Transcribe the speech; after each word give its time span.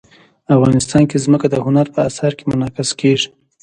افغانستان 0.55 1.03
کې 1.09 1.17
ځمکه 1.25 1.47
د 1.49 1.55
هنر 1.65 1.87
په 1.95 1.99
اثار 2.09 2.31
کې 2.37 2.43
منعکس 2.51 2.89
کېږي. 3.01 3.27